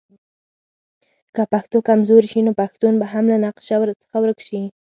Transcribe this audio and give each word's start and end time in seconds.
که 1.35 1.43
پښتو 1.53 1.77
کمزورې 1.87 2.27
شي 2.31 2.41
نو 2.47 2.51
پښتون 2.61 2.93
به 3.01 3.05
هم 3.13 3.25
له 3.31 3.37
نقشه 3.45 3.75
څخه 4.03 4.17
ورک 4.21 4.39
شي. 4.47 4.61